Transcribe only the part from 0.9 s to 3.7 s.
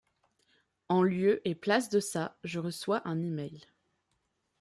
lieu et place de ça, je reçois un email.